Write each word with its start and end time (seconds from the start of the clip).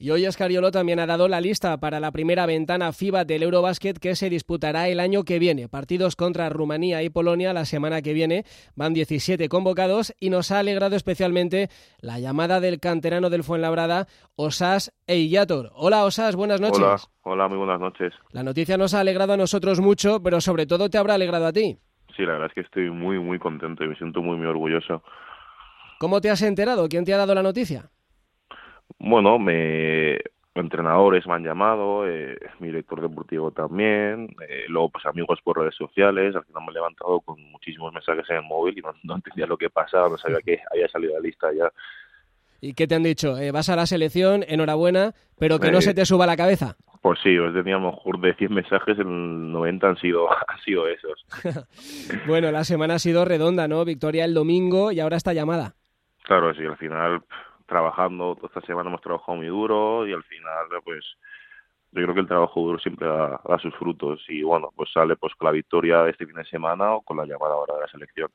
Y 0.00 0.10
hoy 0.10 0.26
Escariolo 0.26 0.70
también 0.70 1.00
ha 1.00 1.06
dado 1.06 1.26
la 1.26 1.40
lista 1.40 1.76
para 1.78 1.98
la 1.98 2.12
primera 2.12 2.46
ventana 2.46 2.92
FIBA 2.92 3.24
del 3.24 3.42
Eurobasket 3.42 3.98
que 3.98 4.14
se 4.14 4.30
disputará 4.30 4.86
el 4.86 5.00
año 5.00 5.24
que 5.24 5.40
viene. 5.40 5.68
Partidos 5.68 6.14
contra 6.14 6.48
Rumanía 6.48 7.02
y 7.02 7.10
Polonia 7.10 7.52
la 7.52 7.64
semana 7.64 8.00
que 8.00 8.12
viene. 8.12 8.44
Van 8.76 8.94
17 8.94 9.48
convocados 9.48 10.14
y 10.20 10.30
nos 10.30 10.52
ha 10.52 10.60
alegrado 10.60 10.94
especialmente 10.94 11.68
la 12.00 12.20
llamada 12.20 12.60
del 12.60 12.78
canterano 12.78 13.28
del 13.28 13.42
Fuenlabrada, 13.42 14.06
Osas 14.36 14.94
Eillator. 15.08 15.72
Hola 15.74 16.04
Osas, 16.04 16.36
buenas 16.36 16.60
noches. 16.60 16.78
Hola, 16.78 16.98
hola, 17.22 17.48
muy 17.48 17.58
buenas 17.58 17.80
noches. 17.80 18.12
La 18.30 18.44
noticia 18.44 18.78
nos 18.78 18.94
ha 18.94 19.00
alegrado 19.00 19.32
a 19.32 19.36
nosotros 19.36 19.80
mucho, 19.80 20.22
pero 20.22 20.40
sobre 20.40 20.66
todo 20.66 20.88
te 20.88 20.98
habrá 20.98 21.14
alegrado 21.14 21.48
a 21.48 21.52
ti. 21.52 21.76
Sí, 22.16 22.22
la 22.22 22.34
verdad 22.34 22.46
es 22.46 22.54
que 22.54 22.60
estoy 22.60 22.88
muy, 22.90 23.18
muy 23.18 23.40
contento 23.40 23.82
y 23.82 23.88
me 23.88 23.96
siento 23.96 24.22
muy, 24.22 24.36
muy 24.36 24.46
orgulloso. 24.46 25.02
¿Cómo 25.98 26.20
te 26.20 26.30
has 26.30 26.42
enterado? 26.42 26.88
¿Quién 26.88 27.04
te 27.04 27.12
ha 27.12 27.16
dado 27.16 27.34
la 27.34 27.42
noticia? 27.42 27.90
Bueno, 28.98 29.38
me 29.38 30.18
entrenadores 30.60 31.26
me 31.26 31.34
han 31.34 31.44
llamado, 31.44 32.08
eh, 32.08 32.36
mi 32.58 32.68
director 32.68 33.00
deportivo 33.00 33.50
también, 33.50 34.34
eh, 34.48 34.64
luego 34.68 34.90
pues 34.90 35.06
amigos 35.06 35.40
por 35.42 35.58
redes 35.58 35.74
sociales, 35.74 36.34
al 36.34 36.44
final 36.44 36.64
me 36.64 36.70
he 36.70 36.74
levantado 36.74 37.20
con 37.20 37.40
muchísimos 37.50 37.92
mensajes 37.92 38.28
en 38.30 38.36
el 38.36 38.42
móvil 38.42 38.78
y 38.78 38.82
no, 38.82 39.14
entendía 39.14 39.46
lo 39.46 39.56
que 39.56 39.70
pasaba, 39.70 40.08
no 40.08 40.18
sabía 40.18 40.38
que 40.44 40.60
había 40.72 40.88
salido 40.88 41.14
la 41.14 41.20
lista 41.20 41.48
ya. 41.52 41.70
¿Y 42.60 42.74
qué 42.74 42.88
te 42.88 42.96
han 42.96 43.04
dicho? 43.04 43.38
Eh, 43.38 43.52
vas 43.52 43.68
a 43.68 43.76
la 43.76 43.86
selección, 43.86 44.44
enhorabuena, 44.48 45.14
pero 45.38 45.60
que 45.60 45.70
no 45.70 45.80
se 45.80 45.94
te 45.94 46.04
suba 46.04 46.26
la 46.26 46.36
cabeza. 46.36 46.76
Pues 47.00 47.20
sí, 47.22 47.38
os 47.38 47.54
tenía 47.54 47.76
a 47.76 47.78
lo 47.78 47.92
mejor 47.92 48.20
de 48.20 48.34
100 48.34 48.52
mensajes, 48.52 48.98
el 48.98 49.52
90 49.52 49.88
han 49.88 49.96
sido, 49.98 50.28
han 50.48 50.58
sido 50.64 50.88
esos. 50.88 51.24
bueno, 52.26 52.50
la 52.50 52.64
semana 52.64 52.94
ha 52.94 52.98
sido 52.98 53.24
redonda, 53.24 53.68
¿no? 53.68 53.84
Victoria 53.84 54.24
el 54.24 54.34
domingo 54.34 54.90
y 54.90 54.98
ahora 54.98 55.16
está 55.16 55.32
llamada. 55.32 55.74
Claro, 56.24 56.52
sí, 56.54 56.64
al 56.64 56.76
final 56.76 57.22
trabajando, 57.68 58.34
toda 58.34 58.48
esta 58.48 58.62
semana 58.62 58.88
hemos 58.88 59.00
trabajado 59.02 59.36
muy 59.36 59.46
duro 59.46 60.08
y 60.08 60.12
al 60.12 60.24
final, 60.24 60.66
pues, 60.84 61.04
yo 61.92 62.02
creo 62.02 62.14
que 62.14 62.20
el 62.20 62.26
trabajo 62.26 62.60
duro 62.60 62.78
siempre 62.78 63.06
da, 63.06 63.40
sus 63.62 63.74
frutos 63.76 64.24
y 64.28 64.42
bueno, 64.42 64.70
pues 64.74 64.90
sale 64.92 65.16
pues 65.16 65.34
con 65.34 65.46
la 65.46 65.52
victoria 65.52 66.02
de 66.02 66.10
este 66.10 66.26
fin 66.26 66.34
de 66.34 66.44
semana 66.44 66.94
o 66.94 67.02
con 67.02 67.16
la 67.16 67.24
llamada 67.24 67.54
ahora 67.54 67.74
de 67.74 67.80
la 67.82 67.88
selección. 67.88 68.30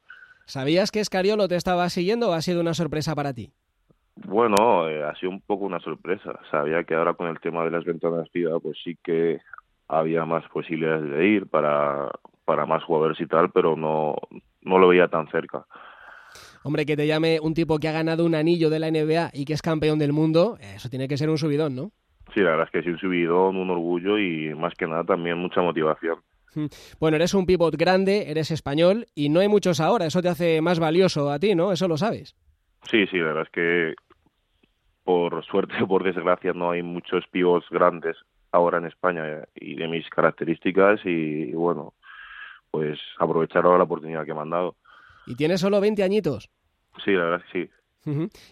¿Sabías 0.45 0.92
que 0.92 1.00
Escariolo 1.00 1.48
te 1.48 1.56
estaba 1.56 1.90
siguiendo 1.90 2.30
o 2.30 2.34
ha 2.34 2.42
sido 2.42 2.62
una 2.62 2.73
sorpresa 2.73 3.16
para 3.16 3.34
ti? 3.34 3.52
Bueno, 4.16 4.88
eh, 4.88 5.03
ha 5.03 5.16
sido 5.16 5.31
un 5.31 5.42
poco 5.42 5.66
una 5.66 5.80
sorpresa. 5.80 6.40
Sabía 6.52 6.84
que 6.84 6.95
ahora 6.95 7.14
con 7.14 7.28
el 7.28 7.40
tema 7.40 7.64
de 7.64 7.72
las 7.72 7.84
ventanas 7.84 8.30
FIBA, 8.31 8.59
pues 8.59 8.78
sí 8.84 8.97
que 9.03 9.40
había 9.88 10.25
más 10.25 10.47
posibilidades 10.50 11.09
de 11.09 11.28
ir 11.28 11.47
para, 11.47 12.09
para 12.45 12.66
más 12.66 12.84
jugadores 12.84 13.20
y 13.20 13.28
tal, 13.28 13.52
pero 13.52 13.75
no, 13.75 14.16
no 14.62 14.78
lo 14.80 14.88
veía 14.88 15.08
tan 15.08 15.28
cerca. 15.30 15.66
Hombre, 16.64 16.86
que 16.86 16.95
te 16.95 17.08
llame 17.08 17.39
un 17.39 17.53
tipo 17.53 17.80
que 17.80 17.88
ha 17.88 17.92
ganado 17.92 18.25
un 18.25 18.36
anillo 18.36 18.69
de 18.69 18.80
la 18.80 18.89
NBA 18.89 19.31
y 19.33 19.45
que 19.45 19.53
es 19.53 19.61
campeón 19.61 20.00
del 20.00 20.14
mundo, 20.14 20.58
eso 20.59 20.89
tiene 20.89 21.08
que 21.08 21.17
ser 21.17 21.30
un 21.30 21.38
subidón, 21.38 21.75
¿no? 21.75 21.92
Sí, 22.33 22.39
la 22.39 22.52
verdad 22.52 22.67
es 22.67 22.72
que 22.72 22.83
sí, 22.83 22.89
un 22.89 23.00
subidón, 23.00 23.58
un 23.58 23.69
orgullo 23.69 24.17
y 24.17 24.53
más 24.56 24.73
que 24.75 24.88
nada 24.88 25.03
también 25.03 25.38
mucha 25.38 25.61
motivación. 25.61 26.19
Hmm. 26.56 26.67
Bueno, 27.00 27.17
eres 27.17 27.34
un 27.34 27.45
pivot 27.45 27.75
grande, 27.75 28.30
eres 28.30 28.52
español 28.52 29.06
y 29.16 29.30
no 29.30 29.39
hay 29.39 29.47
muchos 29.47 29.80
ahora, 29.80 30.06
eso 30.06 30.22
te 30.22 30.30
hace 30.30 30.61
más 30.61 30.80
valioso 30.80 31.31
a 31.31 31.39
ti, 31.39 31.56
¿no? 31.56 31.72
Eso 31.72 31.88
lo 31.88 31.97
sabes. 31.97 32.36
Sí, 32.89 33.06
sí, 33.08 33.17
la 33.17 33.25
verdad 33.25 33.44
es 33.44 33.50
que 33.50 33.95
por 35.03 35.44
suerte 35.45 35.75
o 35.81 35.88
por 35.88 36.03
desgracia 36.03 36.53
no 36.53 36.72
hay 36.72 36.81
muchos 36.81 37.25
pivots 37.31 37.67
grandes 37.69 38.17
ahora 38.52 38.78
en 38.78 38.86
España 38.86 39.44
y 39.56 39.75
de 39.75 39.88
mis 39.88 40.08
características 40.09 41.02
y, 41.06 41.52
bueno, 41.53 41.94
pues 42.72 43.00
aprovechar 43.19 43.66
ahora 43.66 43.80
la 43.80 43.84
oportunidad 43.84 44.25
que 44.25 44.34
me 44.34 44.41
han 44.41 44.50
dado. 44.50 44.75
Y 45.27 45.35
tienes 45.35 45.61
solo 45.61 45.79
20 45.79 46.03
añitos. 46.03 46.49
Sí, 47.03 47.11
la 47.11 47.23
verdad 47.23 47.45
que 47.52 47.66
sí. 47.66 47.69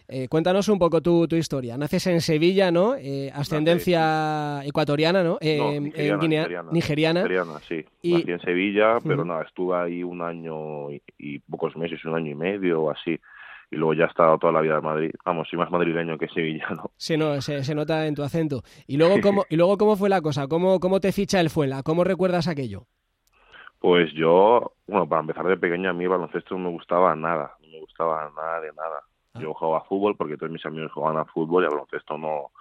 Eh, 0.08 0.27
cuéntanos 0.30 0.69
un 0.69 0.80
poco 0.80 1.02
tu, 1.02 1.27
tu, 1.27 1.36
historia. 1.36 1.77
Naces 1.77 2.08
en 2.08 2.22
Sevilla, 2.22 2.72
¿no? 2.72 2.95
Eh, 2.95 3.30
ascendencia 3.33 4.61
ecuatoriana, 4.64 5.23
¿no? 5.23 5.38
Eh, 5.42 5.80
nigeriana, 5.80 6.69
nigeriana, 6.72 7.22
nigeriana. 7.22 7.59
sí. 7.67 7.83
Y... 8.02 8.14
Nací 8.14 8.31
en 8.31 8.39
Sevilla, 8.39 8.97
pero 9.03 9.25
nada, 9.25 9.44
estuve 9.44 9.75
ahí 9.75 10.03
un 10.03 10.22
año 10.22 10.89
y, 10.92 11.39
pocos 11.39 11.76
meses, 11.76 12.04
un 12.05 12.15
año 12.15 12.31
y 12.31 12.36
medio 12.36 12.83
o 12.83 12.92
así. 12.92 13.20
Y 13.70 13.77
luego 13.77 13.93
ya 13.93 14.04
he 14.05 14.08
estado 14.08 14.37
toda 14.37 14.52
la 14.54 14.61
vida 14.61 14.77
en 14.77 14.83
Madrid. 14.83 15.11
Vamos, 15.26 15.48
soy 15.49 15.58
más 15.58 15.71
madrileño 15.71 16.17
que 16.17 16.27
sevillano. 16.27 16.92
Sí, 16.98 17.17
no, 17.17 17.42
se, 17.42 17.64
se 17.64 17.76
nota 17.76 18.05
en 18.05 18.15
tu 18.15 18.23
acento. 18.23 18.64
¿Y 18.87 18.98
luego 18.98 19.20
cómo, 19.21 19.45
y 19.49 19.55
luego 19.55 19.77
cómo 19.77 19.95
fue 19.95 20.10
la 20.10 20.21
cosa? 20.21 20.48
¿Cómo, 20.48 20.80
¿Cómo 20.80 20.99
te 20.99 21.11
ficha 21.11 21.39
el 21.39 21.49
Fuela? 21.49 21.83
¿Cómo 21.83 22.04
recuerdas 22.04 22.48
aquello? 22.48 22.87
Pues 23.81 24.14
yo, 24.14 24.73
bueno, 24.86 25.09
para 25.09 25.21
empezar 25.21 25.47
de 25.47 25.58
pequeña 25.58 25.89
a 25.89 25.93
mí 25.93 26.03
el 26.03 26.11
baloncesto 26.11 26.55
no 26.55 26.65
me 26.65 26.69
gustaba 26.69 27.15
nada, 27.15 27.55
no 27.61 27.67
me 27.67 27.80
gustaba 27.80 28.31
nada 28.36 28.61
de 28.61 28.71
nada. 28.73 29.02
Ah. 29.33 29.39
Yo 29.42 29.55
jugaba 29.55 29.83
fútbol 29.86 30.15
porque 30.15 30.37
todos 30.37 30.52
mis 30.52 30.64
amigos 30.67 30.92
jugaban 30.92 31.17
a 31.17 31.25
fútbol 31.25 31.64
y 31.64 31.65
al 31.65 31.71
baloncesto 31.71 32.15
no, 32.15 32.52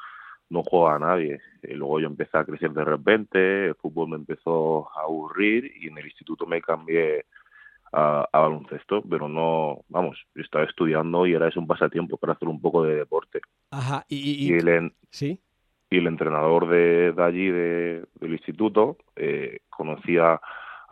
no 0.49 0.63
jugaba 0.63 0.97
a 0.97 0.99
nadie. 0.99 1.39
Y 1.63 1.75
luego 1.75 2.01
yo 2.01 2.07
empecé 2.07 2.39
a 2.39 2.45
crecer 2.45 2.71
de 2.71 2.85
repente, 2.87 3.67
el 3.67 3.75
fútbol 3.75 4.09
me 4.09 4.17
empezó 4.17 4.89
a 4.97 5.03
aburrir 5.03 5.71
y 5.79 5.89
en 5.89 5.99
el 5.99 6.07
instituto 6.07 6.47
me 6.47 6.63
cambié 6.63 7.27
a, 7.93 8.27
baloncesto, 8.33 9.03
pero 9.03 9.29
no, 9.29 9.85
vamos, 9.91 10.17
estaba 10.37 10.65
estudiando 10.65 11.27
y 11.27 11.35
era 11.35 11.49
eso 11.49 11.61
un 11.61 11.67
pasatiempo 11.67 12.17
para 12.17 12.33
hacer 12.33 12.49
un 12.49 12.63
poco 12.63 12.83
de 12.83 12.95
deporte. 12.95 13.43
Ajá, 13.73 14.07
y, 14.09 14.55
el, 14.55 14.95
¿sí? 15.11 15.39
y 15.91 15.99
el 15.99 16.07
entrenador 16.07 16.67
de, 16.67 17.13
de 17.13 17.23
allí, 17.23 17.51
de, 17.51 18.07
del 18.15 18.33
instituto, 18.33 18.97
eh, 19.17 19.59
conocía 19.69 20.41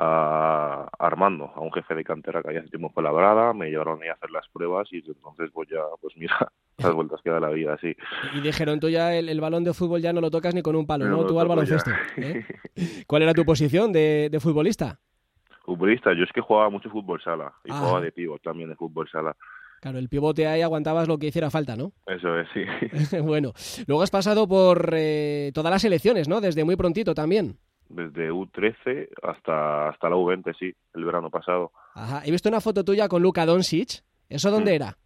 a 0.01 0.89
Armando, 0.97 1.53
a 1.57 1.61
un 1.61 1.73
jefe 1.73 1.95
de 1.95 2.05
cantera 2.05 2.41
que 2.41 2.49
había 2.49 2.61
hace 2.61 2.71
tiempo 2.71 3.03
labrada, 3.03 3.53
me 3.53 3.69
llevaron 3.69 4.01
ahí 4.01 4.09
a 4.09 4.13
hacer 4.13 4.31
las 4.31 4.47
pruebas 4.49 4.87
y 4.93 4.99
entonces 4.99 5.51
pues 5.53 5.69
ya, 5.69 5.81
pues 6.01 6.17
mira, 6.17 6.37
las 6.79 6.95
vueltas 6.95 7.21
que 7.23 7.31
da 7.31 7.41
la 7.41 7.49
vida, 7.49 7.77
sí. 7.81 7.97
Y 8.35 8.41
dijeron, 8.41 8.79
tú 8.79 8.89
ya 8.89 9.15
el, 9.15 9.41
balón 9.41 9.65
de 9.65 9.75
fútbol 9.75 10.01
ya 10.01 10.13
no 10.13 10.21
lo 10.21 10.31
tocas 10.31 10.55
ni 10.55 10.63
con 10.63 10.77
un 10.77 10.87
palo, 10.87 11.07
¿no? 11.07 11.27
tú 11.27 11.41
al 11.41 11.49
baloncesto. 11.49 11.91
¿eh? 12.17 12.47
¿Cuál 13.09 13.23
era 13.23 13.35
tu 13.35 13.45
posición 13.45 13.93
de, 13.93 14.39
futbolista? 14.41 15.01
Futbolista, 15.65 16.13
yo 16.15 16.23
es 16.23 16.31
que 16.33 16.41
jugaba 16.41 16.71
mucho 16.71 16.89
fútbol 16.89 17.21
sala 17.21 17.53
y 17.65 17.73
ah. 17.73 17.79
jugaba 17.79 18.01
de 18.01 18.13
pívot 18.13 18.41
también 18.41 18.69
de 18.69 18.77
fútbol 18.77 19.09
sala. 19.11 19.37
Claro, 19.81 19.99
el 19.99 20.09
pivote 20.09 20.47
ahí 20.47 20.63
aguantabas 20.63 21.07
lo 21.09 21.19
que 21.19 21.27
hiciera 21.27 21.51
falta, 21.51 21.77
¿no? 21.77 21.93
Eso 22.07 22.39
es, 22.39 22.49
sí. 22.55 23.19
bueno, 23.19 23.53
luego 23.89 24.03
has 24.03 24.11
pasado 24.11 24.47
por 24.47 24.93
eh, 24.97 25.51
todas 25.55 25.73
las 25.73 25.85
elecciones, 25.85 26.29
¿no? 26.29 26.41
Desde 26.41 26.65
muy 26.65 26.77
prontito 26.77 27.15
también 27.15 27.59
desde 27.89 28.31
U13 28.31 29.09
hasta, 29.23 29.89
hasta 29.89 30.09
la 30.09 30.17
U20, 30.17 30.57
sí, 30.59 30.75
el 30.95 31.05
verano 31.05 31.31
pasado. 31.31 31.73
Ajá, 31.95 32.23
he 32.25 32.31
visto 32.31 32.49
una 32.49 32.61
foto 32.61 32.85
tuya 32.85 33.09
con 33.09 33.23
Luka 33.23 33.47
Doncic, 33.47 34.03
¿eso 34.29 34.51
dónde 34.51 34.73
mm. 34.73 34.75
era? 34.75 34.99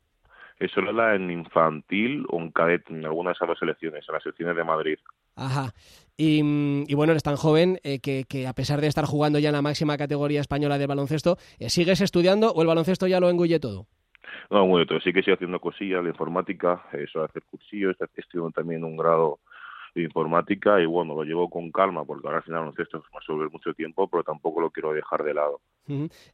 Eso 0.59 0.81
era 0.81 1.17
en 1.17 1.31
infantil 1.31 2.25
o 2.29 2.39
en 2.39 2.51
cadete, 2.53 2.93
en 2.93 3.05
alguna 3.05 3.31
de 3.31 3.35
esas 3.35 3.49
dos 3.49 3.59
selecciones, 3.59 4.05
en 4.09 4.13
las 4.13 4.23
selecciones 4.23 4.55
de 4.55 4.65
Madrid. 4.65 4.99
Ajá. 5.35 5.73
Y, 6.17 6.43
mm, 6.43 6.85
bueno, 6.95 7.13
eres 7.13 7.23
tan 7.23 7.37
joven 7.37 7.81
eh, 7.83 7.99
que, 8.01 8.25
que, 8.29 8.47
a 8.47 8.53
pesar 8.53 8.81
de 8.81 8.87
estar 8.87 9.05
jugando 9.05 9.39
ya 9.39 9.49
en 9.49 9.55
la 9.55 9.63
máxima 9.63 9.97
categoría 9.97 10.41
española 10.41 10.79
de 10.79 10.87
baloncesto, 10.87 11.37
eh, 11.59 11.71
¿sigues 11.71 12.01
estudiando 12.01 12.53
o 12.53 12.61
el 12.63 12.69
baloncesto 12.69 13.07
ya 13.07 13.19
lo 13.19 13.29
engulle 13.29 13.59
todo? 13.59 13.87
No, 14.51 14.67
bueno, 14.67 14.87
sí 15.03 15.13
que 15.13 15.21
estoy 15.21 15.35
haciendo 15.35 15.61
cosillas 15.61 16.03
de 16.05 16.11
informática, 16.11 16.85
eso, 16.93 17.25
hacer 17.25 17.43
cursillos, 17.51 17.93
estoy 17.93 18.09
estudiando 18.17 18.51
también 18.51 18.85
un 18.85 18.97
grado 18.97 19.41
informática 19.95 20.81
y 20.81 20.87
bueno, 20.87 21.15
lo 21.15 21.25
llevo 21.25 21.51
con 21.51 21.71
calma 21.71 22.05
porque 22.05 22.27
ahora 22.27 22.39
al 22.39 22.45
final 22.45 22.65
no 22.65 22.73
sé, 22.73 22.83
esto 22.83 23.03
va 23.15 23.19
a 23.19 23.23
sobre 23.23 23.49
mucho 23.49 23.75
tiempo, 23.75 24.09
pero 24.09 24.23
tampoco 24.23 24.61
lo 24.61 24.71
quiero 24.71 24.93
dejar 24.93 25.23
de 25.23 25.35
lado. 25.35 25.61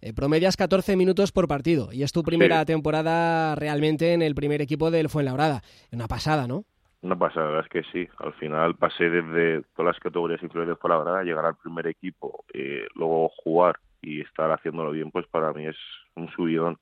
Eh, 0.00 0.12
promedias 0.14 0.56
14 0.56 0.96
minutos 0.96 1.32
por 1.32 1.48
partido 1.48 1.92
y 1.92 2.02
es 2.02 2.12
tu 2.12 2.22
primera 2.22 2.64
temporada 2.64 3.54
realmente 3.54 4.12
en 4.12 4.22
el 4.22 4.34
primer 4.34 4.62
equipo 4.62 4.90
del 4.90 5.08
Fuenlabrada. 5.08 5.62
Una 5.92 6.06
pasada, 6.06 6.46
¿no? 6.46 6.64
Una 7.00 7.16
pasada, 7.16 7.60
es 7.60 7.68
que 7.68 7.82
sí. 7.92 8.08
Al 8.18 8.32
final 8.34 8.74
pasé 8.74 9.08
desde 9.08 9.62
todas 9.76 9.94
las 9.94 10.00
categorías 10.00 10.42
inferiores 10.42 10.68
del 10.68 10.76
Fuenlabrada, 10.76 11.22
llegar 11.22 11.46
al 11.46 11.56
primer 11.56 11.86
equipo, 11.86 12.44
eh, 12.52 12.86
luego 12.94 13.30
jugar 13.42 13.78
y 14.02 14.20
estar 14.20 14.50
haciéndolo 14.50 14.92
bien, 14.92 15.10
pues 15.10 15.26
para 15.26 15.52
mí 15.52 15.66
es 15.66 15.76
un 16.14 16.28
subidón. 16.30 16.78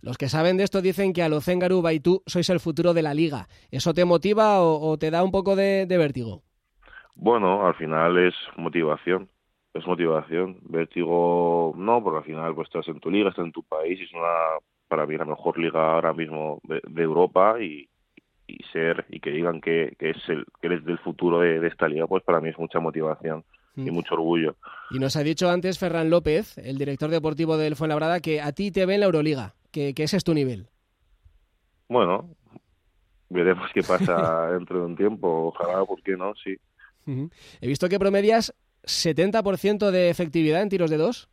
Los 0.00 0.16
que 0.16 0.28
saben 0.28 0.56
de 0.56 0.64
esto 0.64 0.80
dicen 0.80 1.12
que 1.12 1.22
a 1.22 1.28
Locengaruba 1.28 1.92
y 1.92 2.00
tú 2.00 2.22
sois 2.26 2.48
el 2.50 2.60
futuro 2.60 2.94
de 2.94 3.02
la 3.02 3.14
liga. 3.14 3.48
¿Eso 3.70 3.94
te 3.94 4.04
motiva 4.04 4.60
o, 4.60 4.96
te 4.98 5.10
da 5.10 5.22
un 5.22 5.32
poco 5.32 5.56
de, 5.56 5.86
vértigo? 5.88 6.42
Bueno, 7.14 7.66
al 7.66 7.74
final 7.74 8.16
es 8.18 8.34
motivación. 8.56 9.28
Es 9.74 9.86
motivación. 9.86 10.58
Vértigo 10.62 11.74
no, 11.76 12.02
porque 12.02 12.18
al 12.18 12.24
final 12.24 12.54
pues 12.54 12.68
estás 12.68 12.88
en 12.88 13.00
tu 13.00 13.10
liga, 13.10 13.30
estás 13.30 13.44
en 13.44 13.52
tu 13.52 13.62
país 13.64 13.98
y 14.00 14.04
es 14.04 14.12
una, 14.12 14.58
para 14.86 15.06
mí, 15.06 15.16
la 15.16 15.24
mejor 15.24 15.58
liga 15.58 15.94
ahora 15.94 16.12
mismo 16.12 16.60
de, 16.64 17.02
Europa 17.02 17.60
y, 17.60 17.88
ser 18.72 19.04
y 19.08 19.20
que 19.20 19.30
digan 19.30 19.60
que, 19.60 19.94
es 19.98 20.16
el, 20.28 20.44
que 20.60 20.68
eres 20.68 20.84
del 20.84 20.98
futuro 20.98 21.40
de, 21.40 21.66
esta 21.66 21.88
liga, 21.88 22.06
pues 22.06 22.22
para 22.22 22.40
mí 22.40 22.48
es 22.50 22.58
mucha 22.58 22.80
motivación 22.80 23.44
y 23.76 23.90
mm. 23.90 23.94
mucho 23.94 24.14
orgullo. 24.14 24.56
Y 24.90 24.98
nos 24.98 25.16
ha 25.16 25.22
dicho 25.22 25.50
antes 25.50 25.78
Ferran 25.78 26.10
López, 26.10 26.56
el 26.58 26.78
director 26.78 27.10
deportivo 27.10 27.56
del 27.56 27.76
Fuenlabrada, 27.76 28.20
que 28.20 28.40
a 28.40 28.52
ti 28.52 28.70
te 28.70 28.86
ve 28.86 28.94
en 28.94 29.00
la 29.00 29.06
Euroliga 29.06 29.54
que, 29.94 30.02
ese 30.02 30.16
es 30.16 30.24
tu 30.24 30.34
nivel. 30.34 30.68
Bueno, 31.88 32.30
veremos 33.28 33.70
qué 33.72 33.82
pasa 33.82 34.50
dentro 34.52 34.80
de 34.80 34.86
un 34.86 34.96
tiempo. 34.96 35.48
Ojalá, 35.48 35.84
¿por 35.84 36.02
qué 36.02 36.16
no? 36.16 36.34
Sí. 36.34 36.56
He 37.60 37.66
visto 37.66 37.88
que 37.88 37.98
promedias 37.98 38.54
70% 38.84 39.90
de 39.90 40.10
efectividad 40.10 40.62
en 40.62 40.68
tiros 40.68 40.90
de 40.90 40.98
dos. 40.98 41.30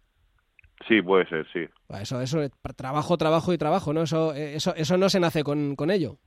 Sí, 0.88 1.02
puede 1.02 1.28
ser, 1.28 1.46
sí. 1.52 1.68
Eso, 2.00 2.22
eso, 2.22 2.40
trabajo, 2.76 3.18
trabajo 3.18 3.54
y 3.54 3.58
trabajo, 3.58 3.94
¿no? 3.94 4.04
Eso, 4.04 4.34
eso, 4.34 4.76
eso 4.76 4.98
no 4.98 5.10
se 5.10 5.20
nace 5.20 5.44
con, 5.44 5.76
con 5.76 5.90
ello. 5.92 6.18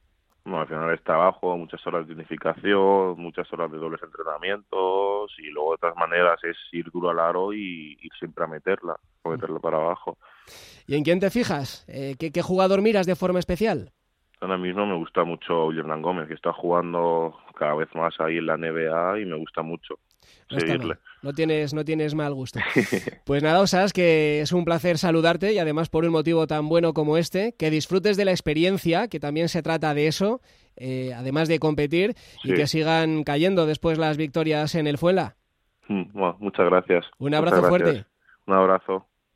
No, 0.48 0.60
al 0.60 0.66
final 0.66 0.94
es 0.94 1.04
trabajo, 1.04 1.58
muchas 1.58 1.86
horas 1.86 2.06
de 2.06 2.14
unificación, 2.14 3.20
muchas 3.20 3.52
horas 3.52 3.70
de 3.70 3.76
dobles 3.76 4.02
entrenamientos 4.02 5.30
y 5.36 5.50
luego 5.50 5.72
de 5.72 5.74
otras 5.74 5.96
maneras 5.96 6.42
es 6.42 6.56
ir 6.72 6.90
duro 6.90 7.10
al 7.10 7.18
aro 7.18 7.52
y 7.52 7.98
ir 8.00 8.10
siempre 8.18 8.44
a 8.44 8.46
meterla, 8.46 8.96
a 9.24 9.28
meterla 9.28 9.58
para 9.58 9.76
abajo. 9.76 10.16
¿Y 10.86 10.96
en 10.96 11.04
quién 11.04 11.20
te 11.20 11.28
fijas? 11.28 11.84
Eh, 11.86 12.16
¿qué, 12.18 12.32
¿Qué 12.32 12.40
jugador 12.40 12.80
miras 12.80 13.06
de 13.06 13.14
forma 13.14 13.40
especial? 13.40 13.92
Ahora 14.40 14.56
mismo 14.56 14.86
me 14.86 14.96
gusta 14.96 15.22
mucho 15.22 15.70
Hernán 15.70 16.00
Gómez, 16.00 16.28
que 16.28 16.34
está 16.34 16.54
jugando 16.54 17.36
cada 17.54 17.74
vez 17.74 17.94
más 17.94 18.18
ahí 18.18 18.38
en 18.38 18.46
la 18.46 18.56
NBA 18.56 19.20
y 19.20 19.26
me 19.26 19.36
gusta 19.36 19.60
mucho 19.60 19.98
no 21.22 21.32
tienes, 21.32 21.74
no 21.74 21.84
tienes 21.84 22.14
mal 22.14 22.34
gusto. 22.34 22.60
Pues 23.24 23.42
nada, 23.42 23.60
Osas, 23.60 23.92
que 23.92 24.40
es 24.40 24.52
un 24.52 24.64
placer 24.64 24.96
saludarte 24.98 25.52
y 25.52 25.58
además 25.58 25.88
por 25.88 26.04
un 26.04 26.12
motivo 26.12 26.46
tan 26.46 26.68
bueno 26.68 26.94
como 26.94 27.16
este, 27.16 27.54
que 27.58 27.70
disfrutes 27.70 28.16
de 28.16 28.24
la 28.24 28.30
experiencia, 28.30 29.08
que 29.08 29.20
también 29.20 29.48
se 29.48 29.62
trata 29.62 29.92
de 29.92 30.06
eso, 30.06 30.40
eh, 30.76 31.12
además 31.14 31.48
de 31.48 31.58
competir, 31.58 32.14
y 32.42 32.54
que 32.54 32.66
sigan 32.66 33.24
cayendo 33.24 33.66
después 33.66 33.98
las 33.98 34.16
victorias 34.16 34.74
en 34.74 34.86
el 34.86 34.96
Fuela. 34.96 35.36
Mm, 35.88 36.04
muchas 36.38 36.66
gracias. 36.66 37.04
Un 37.18 37.34
abrazo 37.34 37.62
fuerte. 37.64 38.04
Un 38.46 38.54
abrazo. 38.54 39.06